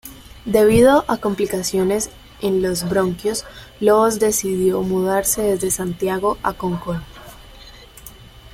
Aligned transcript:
Debido 0.47 1.05
a 1.07 1.17
complicaciones 1.17 2.09
en 2.41 2.63
los 2.63 2.89
bronquios, 2.89 3.45
Lobos 3.79 4.19
decidió 4.19 4.81
mudarse 4.81 5.43
desde 5.43 5.69
Santiago 5.69 6.39
a 6.41 6.53
Concón. 6.53 7.03